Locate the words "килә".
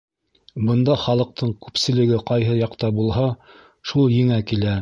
4.53-4.77